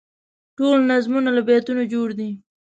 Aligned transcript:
ټول 0.57 0.77
نظمونه 0.91 1.29
له 1.37 1.41
بیتونو 1.47 1.83
جوړ 1.93 2.07
دي. 2.19 2.29